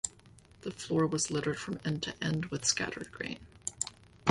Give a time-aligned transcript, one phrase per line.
[0.61, 3.45] The floor was littered from end to end with scattered grain